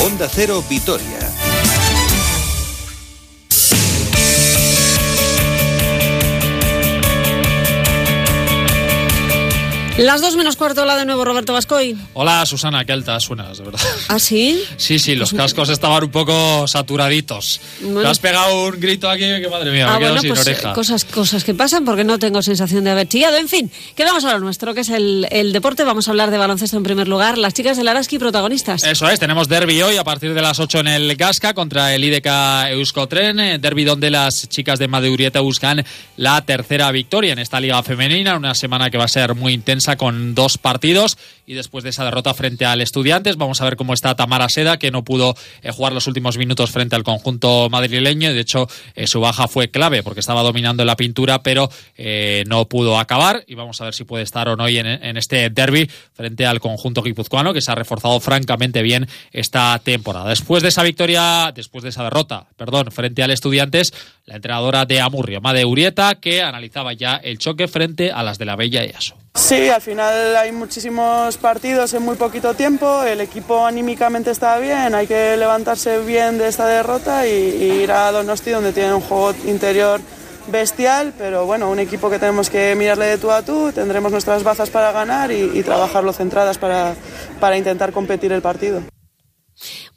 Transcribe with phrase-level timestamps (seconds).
[0.00, 1.15] Onda Cero Vitoria.
[9.98, 11.96] Las dos menos cuarto, hola de nuevo, Roberto Vascoy.
[12.12, 13.80] Hola, Susana, qué alta suenas, de verdad.
[14.08, 14.62] ¿Ah, sí?
[14.76, 17.62] Sí, sí, los cascos estaban un poco saturaditos.
[17.80, 18.02] Bueno.
[18.02, 20.40] Te has pegado un grito aquí que madre mía, Ah, me quedo bueno, sin pues
[20.46, 20.74] oreja.
[20.74, 23.38] cosas, cosas que pasan porque no tengo sensación de haber chillado.
[23.38, 25.82] En fin, quedamos a lo nuestro, que es el, el deporte.
[25.82, 27.38] Vamos a hablar de baloncesto en primer lugar.
[27.38, 28.84] Las chicas del Araski protagonistas.
[28.84, 32.04] Eso es, tenemos derby hoy a partir de las 8 en el Gasca contra el
[32.04, 35.82] IDK Euskotren, derby donde las chicas de Madeurieta buscan
[36.18, 39.85] la tercera victoria en esta liga femenina, una semana que va a ser muy intensa
[39.94, 43.94] con dos partidos y después de esa derrota frente al Estudiantes vamos a ver cómo
[43.94, 48.32] está Tamara Seda que no pudo eh, jugar los últimos minutos frente al conjunto madrileño
[48.32, 52.66] de hecho eh, su baja fue clave porque estaba dominando la pintura pero eh, no
[52.68, 55.48] pudo acabar y vamos a ver si puede estar o no hoy en, en este
[55.50, 60.28] derby frente al conjunto guipuzcoano que se ha reforzado francamente bien esta temporada.
[60.30, 63.92] Después de esa victoria, después de esa derrota, perdón, frente al Estudiantes,
[64.24, 68.44] la entrenadora de Amurrio, Made Urieta, que analizaba ya el choque frente a las de
[68.46, 69.16] la Bella EASO.
[69.36, 74.94] Sí, al final hay muchísimos partidos en muy poquito tiempo, el equipo anímicamente está bien,
[74.94, 79.34] hay que levantarse bien de esta derrota y, ir a Donosti donde tiene un juego
[79.46, 80.00] interior
[80.50, 84.42] bestial, pero bueno, un equipo que tenemos que mirarle de tú a tú, tendremos nuestras
[84.42, 86.94] bazas para ganar y, y trabajarlo centradas para,
[87.38, 88.80] para intentar competir el partido.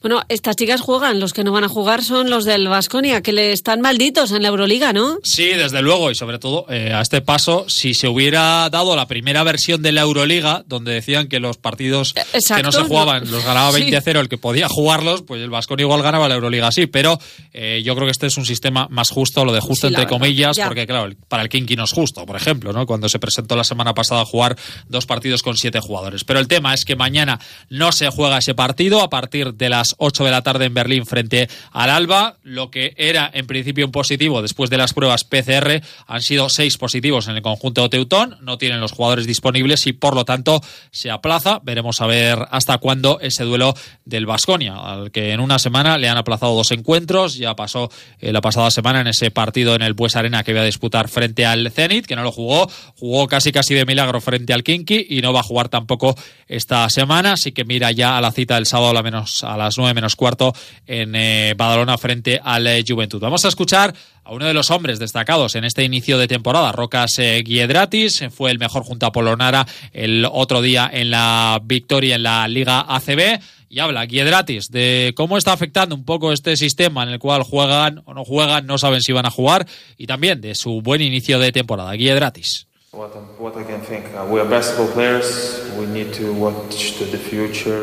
[0.02, 3.34] Bueno, estas chicas juegan, los que no van a jugar son los del Vasconia, que
[3.34, 5.18] le están malditos en la Euroliga, ¿no?
[5.24, 9.08] Sí, desde luego, y sobre todo eh, a este paso, si se hubiera dado la
[9.08, 13.32] primera versión de la Euroliga, donde decían que los partidos que no se jugaban no.
[13.32, 13.92] los ganaba Sí.
[13.92, 17.20] 20-0 el que podía jugarlos, pues el Vasconia igual ganaba la Euroliga, sí, pero
[17.52, 20.06] eh, yo creo que este es un sistema más justo, lo de justo Sí, entre
[20.06, 20.68] verdad, comillas, ya.
[20.68, 22.86] porque claro, para el Kinky no es justo, por ejemplo, ¿no?
[22.86, 24.56] Cuando se presentó la semana pasada a jugar
[24.88, 26.24] dos partidos con siete jugadores.
[26.24, 27.38] Pero el tema es que mañana
[27.70, 31.06] no se juega ese partido a partir de las 8 de la tarde en Berlín
[31.06, 32.38] frente al Alba.
[32.44, 36.78] Lo que era en principio un positivo después de las pruebas PCR han sido seis
[36.78, 38.38] positivos en el conjunto de Teutón.
[38.42, 40.62] No tienen los jugadores disponibles y por lo tanto
[40.92, 41.60] se aplaza.
[41.64, 43.74] Veremos a ver hasta cuándo ese duelo
[44.06, 47.36] del Vasconia, al que en una semana le han aplazado dos encuentros.
[47.36, 47.90] Ya pasó
[48.20, 51.10] eh, la pasada semana en ese partido en el Bues Arena que iba a disputar
[51.10, 52.70] frente al Zenit, que no lo jugó.
[52.98, 56.16] Jugó casi casi de milagro frente al Kinky y no va a jugar tampoco
[56.48, 57.34] esta semana.
[57.34, 59.96] Así que mira ya a la cita del sábado a, la menos, a las nueve
[59.96, 60.54] menos cuarto
[60.86, 63.20] en eh, Badalona frente al eh, Juventud.
[63.20, 63.94] Vamos a escuchar
[64.30, 68.30] a uno de los hombres destacados en este inicio de temporada, Rocas eh, Guiedratis, eh,
[68.30, 72.86] fue el mejor junto a Polonara el otro día en la victoria en la Liga
[72.88, 77.42] ACB y habla Guiedratis de cómo está afectando un poco este sistema en el cual
[77.42, 79.66] juegan o no juegan, no saben si van a jugar
[79.98, 81.94] y también de su buen inicio de temporada.
[81.94, 82.69] Guiedratis.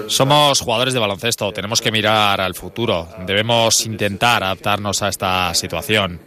[0.09, 6.19] Somos jugadores de baloncesto, tenemos que mirar al futuro, debemos intentar adaptarnos a esta situación.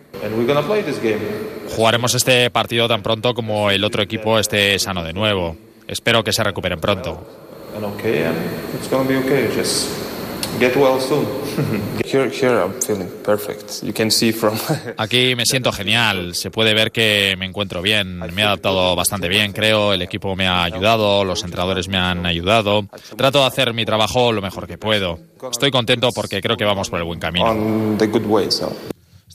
[1.75, 5.57] Jugaremos este partido tan pronto como el otro equipo esté sano de nuevo.
[5.85, 7.21] Espero que se recuperen pronto.
[10.49, 10.73] And okay, and it's gonna be okay.
[10.73, 11.25] Just get well soon.
[12.05, 13.83] here, here I'm feeling perfect.
[13.83, 14.57] You can see from.
[14.97, 19.27] Aquí me siento genial, se puede ver que me encuentro bien, me he adaptado bastante
[19.27, 22.87] bien, creo, el equipo me ha ayudado, los entrenadores me han ayudado.
[23.17, 25.19] Trato de hacer mi trabajo lo mejor que puedo.
[25.51, 27.97] Estoy contento porque creo que vamos por el buen camino.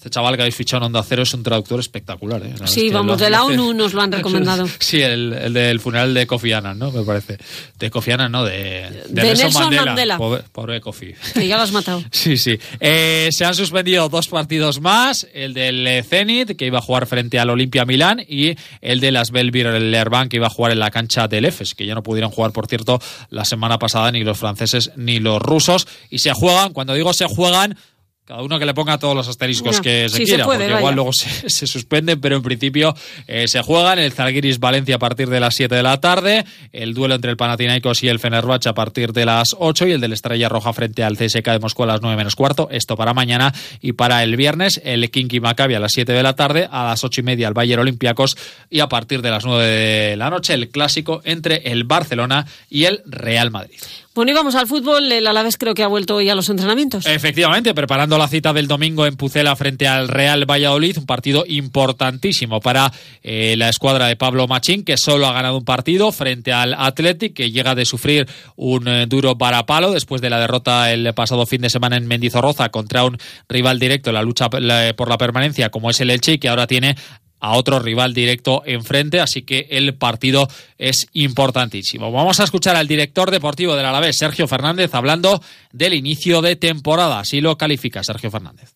[0.04, 2.54] Este chaval que habéis fichado en Onda Cero es un traductor espectacular, ¿eh?
[2.66, 4.68] Sí, vamos, de la ONU nos lo han recomendado.
[4.78, 6.92] Sí, el, el del funeral de Kofi Annan, ¿no?
[6.92, 7.38] Me parece.
[7.78, 10.18] De Kofi Annan, no, de, De Nelson Mandela.
[10.18, 11.14] Pobre, pobre Kofi.
[11.32, 12.04] Que ya lo has matado.
[12.10, 12.58] Sí, sí.
[12.80, 17.38] Eh, se han suspendido dos partidos más, el del Zenit, que iba a jugar frente
[17.38, 20.90] al Olimpia Milán, y el de las Belvir Lerban, que iba a jugar en la
[20.90, 23.00] cancha del EFES, que ya no pudieron jugar, por cierto,
[23.30, 25.88] la semana pasada ni los franceses ni los rusos.
[26.10, 27.78] Y se juegan, cuando digo se juegan,
[28.24, 30.78] cada uno que le ponga todos los asteriscos que se quiera, puede, porque vaya.
[30.78, 32.94] igual luego se, se suspenden, pero en principio
[33.26, 36.94] eh, se juegan el Zalgiris Valencia a partir de las 7 de la tarde, el
[36.94, 40.14] duelo entre el Panathinaikos y el Fenerbahce a partir de las 8 y el del
[40.14, 42.68] Estrella Roja frente al CSK de Moscú a las 9 menos cuarto.
[42.70, 46.34] Esto para mañana y para el viernes el Kinky Maccabi a las 7 de la
[46.34, 48.38] tarde, a las 8 y media el Bayern Olympiacos
[48.70, 52.84] y a partir de las 9 de la noche el clásico entre el Barcelona y
[52.84, 53.78] el Real Madrid.
[54.14, 55.10] Bueno, y vamos al fútbol.
[55.10, 57.04] El Alavés creo que ha vuelto hoy a los entrenamientos.
[57.04, 62.60] Efectivamente, preparando la cita del domingo en Pucela frente al Real Valladolid, un partido importantísimo
[62.60, 62.92] para
[63.24, 67.34] eh, la escuadra de Pablo Machín, que solo ha ganado un partido frente al Athletic,
[67.34, 71.62] que llega de sufrir un eh, duro varapalo después de la derrota el pasado fin
[71.62, 73.18] de semana en Mendizorroza contra un
[73.48, 76.68] rival directo en la lucha la- por la permanencia como es el Elche, que ahora
[76.68, 76.94] tiene
[77.44, 80.48] a otro rival directo enfrente, así que el partido
[80.78, 82.10] es importantísimo.
[82.10, 87.20] Vamos a escuchar al director deportivo del Alavés, Sergio Fernández, hablando del inicio de temporada.
[87.20, 88.72] Así lo califica Sergio Fernández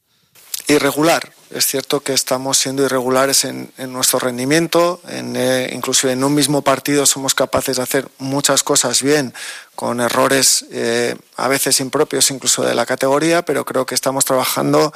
[0.69, 1.33] irregular.
[1.51, 6.61] Es cierto que estamos siendo irregulares en, nuestro rendimiento, en, eh, inclusive en un mismo
[6.61, 9.33] partido somos capaces de hacer muchas cosas bien,
[9.75, 14.93] con errores eh, a veces impropios incluso de la categoría, pero creo que estamos trabajando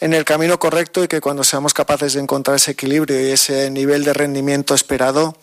[0.00, 3.70] en el camino correcto y que cuando seamos capaces de encontrar ese equilibrio y ese
[3.70, 5.36] nivel de rendimiento esperado,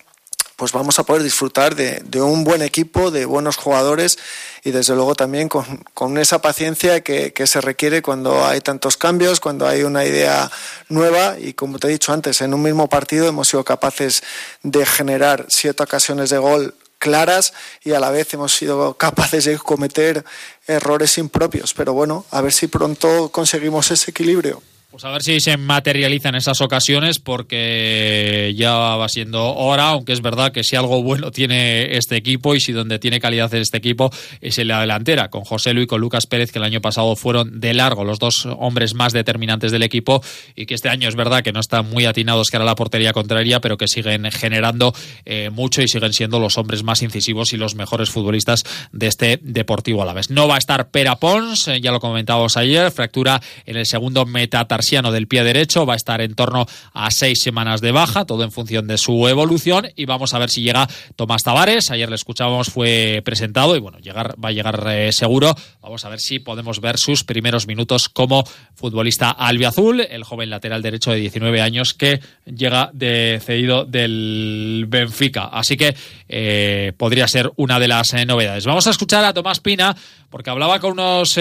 [0.56, 4.18] pues vamos a poder disfrutar de, un buen equipo, de buenos jugadores
[4.64, 9.68] y desde luego también con, esa paciencia que, se requiere cuando hay tantos cambios, cuando
[9.68, 10.50] hay una idea
[10.88, 14.24] nueva y como te he dicho antes, en un mismo partido hemos sido capaces
[14.64, 16.74] de generar siete ocasiones de gol
[17.06, 17.54] claras
[17.84, 20.26] y a la vez hemos sido capaces de cometer
[20.66, 21.76] errores impropios.
[21.76, 24.64] Pero bueno, a ver si pronto conseguimos ese equilibrio.
[24.96, 30.22] Pues a ver si se materializan esas ocasiones porque ya va siendo hora, aunque es
[30.22, 34.10] verdad que si algo bueno tiene este equipo y si donde tiene calidad este equipo
[34.40, 37.18] es en la delantera, con José Luis y con Lucas Pérez que el año pasado
[37.18, 40.24] fueron de largo los dos hombres más determinantes del equipo
[40.56, 43.12] y que este año es verdad que no están muy atinados que era la portería
[43.12, 44.94] contraria, pero que siguen generando
[45.26, 48.64] eh, mucho y siguen siendo los hombres más incisivos y los mejores futbolistas
[48.94, 50.30] de este Deportivo a la vez.
[50.30, 54.26] No va a estar Pera Pons, eh, ya lo comentábamos ayer, fractura en el segundo
[54.26, 58.44] metatarsiano del pie derecho, va a estar en torno a seis semanas de baja, todo
[58.44, 62.16] en función de su evolución y vamos a ver si llega Tomás Tavares, ayer le
[62.16, 66.38] escuchábamos, fue presentado y bueno, llegar, va a llegar eh, seguro, vamos a ver si
[66.38, 68.44] podemos ver sus primeros minutos como
[68.76, 75.46] futbolista albiazul, el joven lateral derecho de 19 años que llega de cedido del Benfica,
[75.46, 75.96] así que
[76.30, 78.66] eh, podría ser una de las eh, novedades.
[78.66, 79.96] Vamos a escuchar a Tomás Pina
[80.30, 81.40] porque hablaba con unos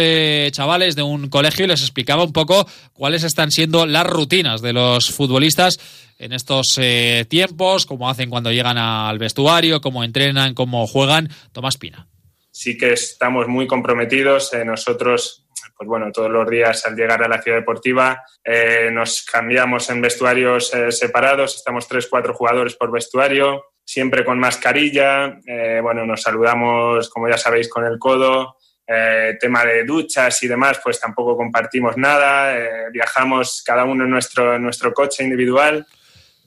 [0.53, 4.73] chavales de un colegio y les explicaba un poco cuáles están siendo las rutinas de
[4.73, 5.81] los futbolistas
[6.21, 11.29] en estos eh, tiempos, cómo hacen cuando llegan al vestuario, cómo entrenan, cómo juegan.
[11.51, 12.07] Tomás Pina.
[12.53, 14.55] Sí que estamos muy comprometidos.
[14.55, 15.47] Eh, nosotros,
[15.77, 20.01] pues bueno, todos los días al llegar a la ciudad deportiva eh, nos cambiamos en
[20.01, 21.57] vestuarios separados.
[21.57, 25.41] Estamos tres, cuatro jugadores por vestuario, siempre con mascarilla.
[25.83, 28.59] bueno, nos saludamos, como ya sabéis, con el codo.
[28.87, 34.11] Eh, tema de duchas y demás, pues tampoco compartimos nada, eh, viajamos cada uno en
[34.11, 35.87] nuestro, en nuestro coche individual.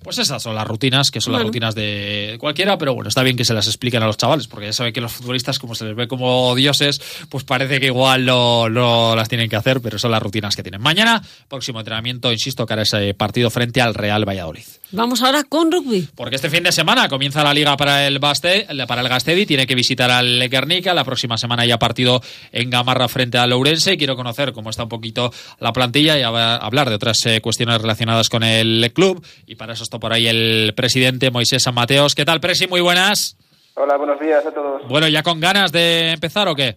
[0.03, 3.35] Pues esas son las rutinas, que son las rutinas de cualquiera, pero bueno, está bien
[3.35, 5.85] que se las expliquen a los chavales, porque ya saben que los futbolistas, como se
[5.85, 10.11] les ve como dioses, pues parece que igual no, las tienen que hacer, pero son
[10.11, 10.81] las rutinas que tienen.
[10.81, 14.63] Mañana, próximo entrenamiento, insisto, que hará ese partido frente al Real Valladolid.
[14.91, 16.07] Vamos ahora con rugby.
[16.15, 19.67] Porque este fin de semana comienza la liga para el, Baste, para el Gastedi, tiene
[19.67, 22.21] que visitar al Guernica, la próxima semana ya partido
[22.53, 26.89] en Gamarra frente al Lourense, quiero conocer cómo está un poquito la plantilla y hablar
[26.89, 30.73] de otras eh, cuestiones relacionadas con el club, y para eso está por ahí el
[30.75, 32.13] presidente Moisés San Mateos.
[32.13, 32.67] ¿Qué tal, Presi?
[32.67, 33.37] Muy buenas.
[33.75, 34.85] Hola, buenos días a todos.
[34.89, 36.75] Bueno, ¿ya con ganas de empezar o qué?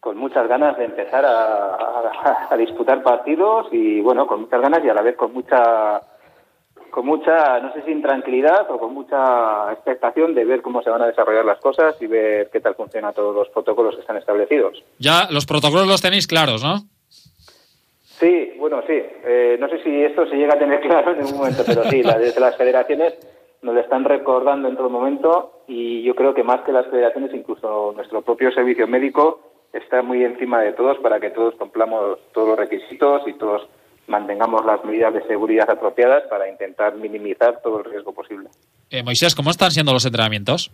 [0.00, 4.94] Con muchas ganas de empezar a, disputar partidos y, bueno, con muchas ganas y a
[4.94, 6.00] la vez con mucha
[6.90, 11.02] con mucha, no sé si intranquilidad o con mucha expectación de ver cómo se van
[11.02, 14.82] a desarrollar las cosas y ver qué tal funcionan todos los protocolos que están establecidos.
[14.98, 16.80] Ya los protocolos los tenéis claros, ¿no?
[18.20, 19.02] Sí, bueno, sí.
[19.24, 22.02] Eh, no sé si esto se llega a tener claro en un momento, pero sí,
[22.02, 23.14] desde las federaciones
[23.62, 27.32] nos lo están recordando en todo momento y yo creo que más que las federaciones,
[27.34, 29.40] incluso nuestro propio servicio médico
[29.72, 33.68] está muy encima de todos para que todos cumplamos todos los requisitos y todos
[34.06, 38.48] mantengamos las medidas de seguridad apropiadas para intentar minimizar todo el riesgo posible.
[38.90, 40.72] Eh, Moisés, ¿cómo están siendo los entrenamientos?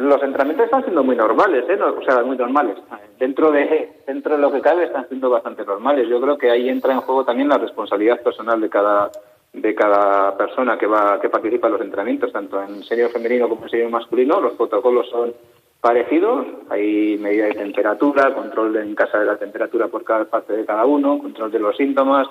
[0.00, 1.78] Los entrenamientos están siendo muy normales, ¿eh?
[1.78, 2.78] o sea, muy normales.
[3.18, 6.08] Dentro de, dentro de lo que cabe están siendo bastante normales.
[6.08, 9.10] Yo creo que ahí entra en juego también la responsabilidad personal de cada
[9.52, 13.64] de cada persona que va que participa en los entrenamientos, tanto en serio femenino como
[13.64, 14.40] en serio masculino.
[14.40, 15.34] Los protocolos son
[15.82, 16.46] parecidos.
[16.70, 20.86] Hay medida de temperatura, control en casa de la temperatura por cada parte de cada
[20.86, 22.26] uno, control de los síntomas,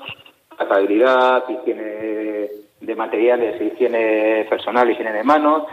[0.58, 2.48] trazabilidad, higiene
[2.82, 5.68] de materiales, higiene personal, higiene de manos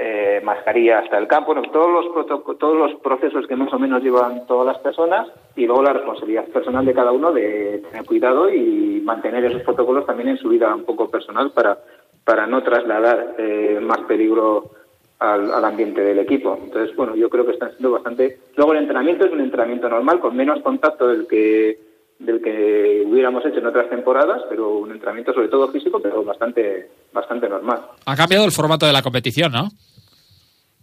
[0.00, 4.46] eh, mascarilla hasta el campo, todos, los todos los procesos que más o menos llevan
[4.46, 5.26] todas las personas
[5.56, 10.06] y luego la responsabilidad personal de cada uno de tener cuidado y mantener esos protocolos
[10.06, 11.78] también en su vida un poco personal para,
[12.24, 14.70] para no trasladar eh, más peligro
[15.18, 16.56] al, al, ambiente del equipo.
[16.62, 18.38] Entonces, bueno, yo creo que están siendo bastante...
[18.54, 21.87] Luego el entrenamiento es un entrenamiento normal, con menos contacto del que
[22.18, 26.90] del que hubiéramos hecho en otras temporadas, pero un entrenamiento sobre todo físico, pero bastante,
[27.12, 27.82] bastante normal.
[28.06, 29.68] Ha cambiado el formato de la competición, ¿no?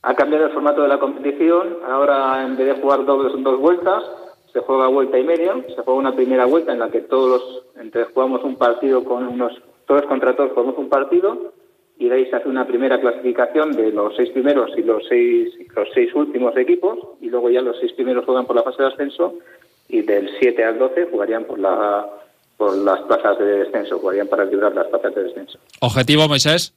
[0.01, 1.77] Ha cambiado el formato de la competición.
[1.87, 4.03] Ahora, en vez de jugar dos, dos vueltas,
[4.53, 5.53] se juega vuelta y media.
[5.67, 9.27] Se juega una primera vuelta en la que todos los, entre jugamos un partido con
[9.27, 9.53] unos
[9.85, 11.53] todos contra todos jugamos un partido
[11.97, 15.53] y de ahí se hace una primera clasificación de los seis primeros y los seis,
[15.75, 18.89] los seis últimos equipos y luego ya los seis primeros juegan por la fase de
[18.89, 19.35] ascenso
[19.95, 22.05] y del 7 al 12 jugarían por la
[22.57, 25.59] por las plazas de descenso, jugarían para librar las plazas de descenso.
[25.81, 26.73] ¿Objetivo, Moisés?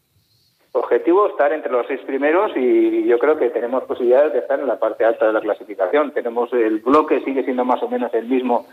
[0.72, 4.66] Objetivo estar entre los seis primeros y yo creo que tenemos posibilidades de estar en
[4.66, 6.10] la parte alta de la clasificación.
[6.10, 8.66] Tenemos el bloque sigue siendo más o menos el mismo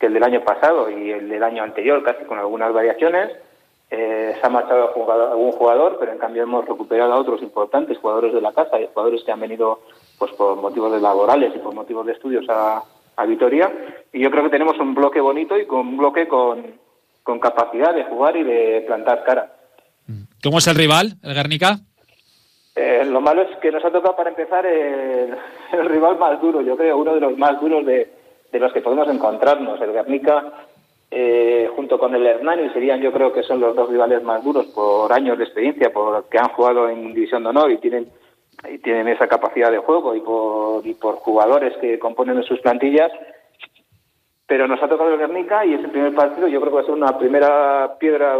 [0.00, 3.30] que el del año pasado y el del año anterior, casi con algunas variaciones.
[3.90, 4.92] Eh, se ha marchado
[5.30, 8.88] algún jugador, pero en cambio hemos recuperado a otros importantes jugadores de la casa y
[8.88, 9.80] jugadores que han venido
[10.18, 12.82] pues por motivos laborales y por motivos de estudios a,
[13.18, 13.70] a Vitoria.
[14.12, 16.64] Y yo creo que tenemos un bloque bonito y con un bloque con,
[17.22, 19.52] con capacidad de jugar y de plantar cara.
[20.42, 21.78] ¿Cómo es el rival, el Guernica?
[22.74, 25.36] Eh, lo malo es que nos ha tocado para empezar el,
[25.72, 28.08] el, rival más duro, yo creo, uno de los más duros de,
[28.52, 29.80] de los que podemos encontrarnos.
[29.80, 30.52] El Guernica,
[31.10, 34.66] eh, junto con el Hernani, serían yo creo que son los dos rivales más duros
[34.66, 38.08] por años de experiencia, porque han jugado en División de Honor y tienen,
[38.68, 43.12] y tienen esa capacidad de juego y por, jugadores que componen sus plantillas.
[44.46, 46.86] Pero nos ha tocado el Guernica y ese primer partido yo creo que va a
[46.86, 48.36] ser una primera piedra,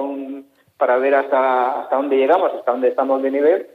[0.79, 3.67] para ver hasta, hasta dónde llegamos, hasta dónde estamos de nivel.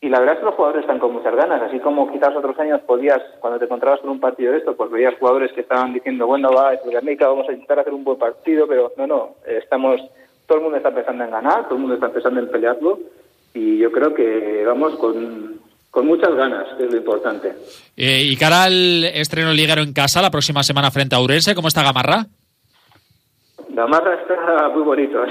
[0.00, 2.58] Y la verdad es que los jugadores están con muchas ganas, así como quizás otros
[2.58, 5.94] años podías, cuando te encontrabas con un partido de esto, pues veías jugadores que estaban
[5.94, 9.28] diciendo, bueno, va, es Guernica, vamos a intentar hacer un buen partido, pero no, no,
[9.46, 10.02] estamos,
[10.46, 12.98] todo el mundo está pensando en ganar, todo el mundo está pensando en pelearlo,
[13.54, 17.54] y yo creo que vamos con, con muchas ganas, que es lo importante.
[17.96, 21.68] Eh, y cara al estreno liguero en casa la próxima semana frente a Urense, ¿cómo
[21.68, 22.26] está Gamarra?
[23.74, 25.18] Gamarra está muy bonito.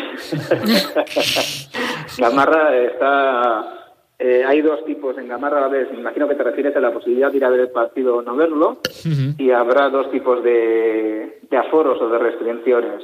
[2.18, 3.96] Gamarra está.
[4.20, 5.66] Eh, hay dos tipos en Gamarra.
[5.66, 7.70] A ver, me imagino que te refieres a la posibilidad de ir a ver el
[7.70, 8.82] partido o no verlo.
[9.06, 9.36] Uh -huh.
[9.38, 13.04] Y habrá dos tipos de, de, aforos o de restricciones.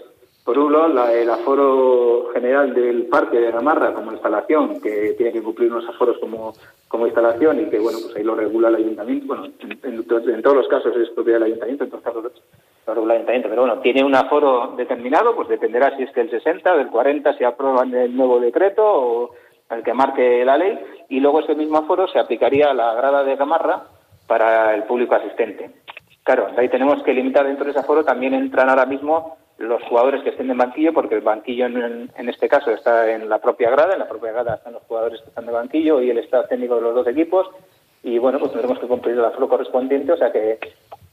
[0.50, 5.32] Por un lado, la, el aforo general del parque de Gamarra como instalación, que tiene
[5.32, 6.54] que cumplir unos aforos como,
[6.88, 9.28] como instalación y que, bueno, pues ahí lo regula el ayuntamiento.
[9.28, 12.42] Bueno, en, en, en todos los casos es propiedad del ayuntamiento, en todos los casos
[12.88, 16.74] el ayuntamiento, pero bueno, tiene un aforo determinado, pues dependerá si es que el 60
[16.74, 19.36] o del 40 se aprueban el nuevo decreto o
[19.70, 20.80] el que marque la ley,
[21.10, 23.84] y luego ese mismo aforo se aplicaría a la grada de Gamarra
[24.26, 25.70] para el público asistente.
[26.24, 30.24] Claro, ahí tenemos que limitar dentro de ese aforo, también entran ahora mismo los jugadores
[30.24, 33.70] que estén en banquillo, porque el banquillo en, en, este caso está en la propia
[33.70, 36.46] grada, en la propia grada están los jugadores que están de banquillo y el estado
[36.46, 37.50] técnico de los dos equipos,
[38.02, 40.60] y bueno, pues tendremos que cumplir el aforo correspondiente, o sea que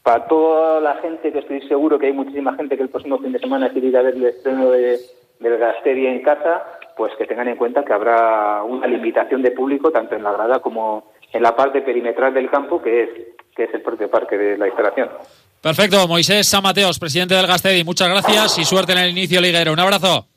[0.03, 3.33] para toda la gente, que estoy seguro que hay muchísima gente que el próximo fin
[3.33, 5.01] de semana quiere ir a ver el estreno de,
[5.41, 6.63] del Gasteri en casa,
[6.97, 10.61] pues que tengan en cuenta que habrá una limitación de público tanto en la grada
[10.61, 13.11] como en la parte perimetral del campo, que es,
[13.57, 15.09] que es el propio parque de la instalación.
[15.61, 19.73] Perfecto, Moisés San Mateos, presidente del Gastedi, muchas gracias y suerte en el inicio liguero.
[19.73, 20.29] Un abrazo.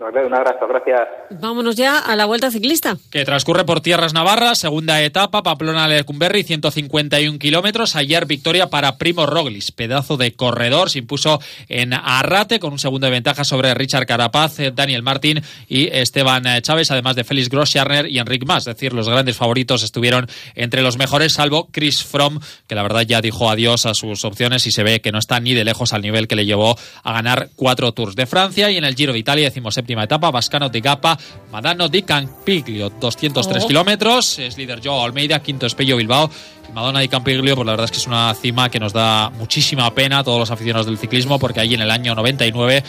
[0.00, 1.08] Un abrazo, gracias.
[1.28, 2.96] Vámonos ya a la vuelta ciclista.
[3.10, 7.96] Que transcurre por tierras navarras, segunda etapa, Pamplona-Lecumberri, 151 kilómetros.
[7.96, 10.88] Ayer victoria para Primo Roglis, pedazo de corredor.
[10.88, 11.38] Se impuso
[11.68, 16.90] en Arrate con un segundo de ventaja sobre Richard Carapaz, Daniel Martín y Esteban Chávez,
[16.90, 18.66] además de Félix Groscharner y Enric Mas.
[18.66, 23.02] Es decir, los grandes favoritos estuvieron entre los mejores, salvo Chris Fromm, que la verdad
[23.02, 25.92] ya dijo adiós a sus opciones y se ve que no está ni de lejos
[25.92, 28.70] al nivel que le llevó a ganar cuatro Tours de Francia.
[28.70, 31.18] Y en el Giro de Italia, decimos séptima etapa, Vascano de Gapa,
[31.50, 33.66] Madano di Campiglio, 203 oh.
[33.66, 36.30] kilómetros, es líder Joao Almeida, quinto es Pello Bilbao,
[36.72, 39.92] Madonna di Campiglio, pues la verdad es que es una cima que nos da muchísima
[39.92, 42.84] pena a todos los aficionados del ciclismo, porque ahí en el año 99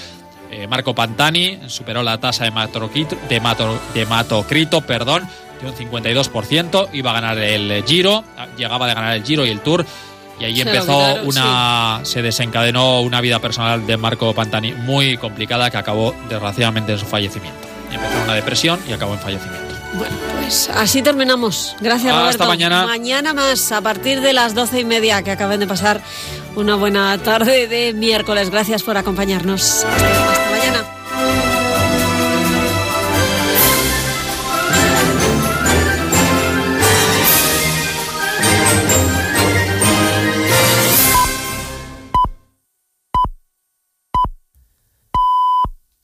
[0.52, 5.28] eh, Marco Pantani superó la tasa de, matrocrito, de, mato, de matocrito, perdón,
[5.60, 8.24] de un 52%, iba a ganar el Giro,
[8.58, 9.88] llegaba de ganar el Giro y el Tour,
[10.42, 12.14] y ahí se empezó una sí.
[12.14, 17.06] se desencadenó una vida personal de Marco Pantani muy complicada que acabó desgraciadamente en su
[17.06, 17.68] fallecimiento.
[17.92, 19.76] Empezó una depresión y acabó en fallecimiento.
[19.94, 21.76] Bueno, pues así terminamos.
[21.82, 22.46] Gracias, Hasta Roberto.
[22.48, 22.86] mañana.
[22.86, 26.02] Mañana más, a partir de las doce y media, que acaben de pasar
[26.56, 28.50] una buena tarde de miércoles.
[28.50, 29.84] Gracias por acompañarnos.
[29.84, 30.61] Hasta mañana.